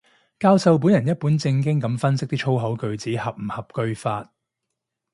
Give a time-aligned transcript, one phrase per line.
[0.39, 4.33] 教授本人一本正經噉分析啲粗口句子合唔合句法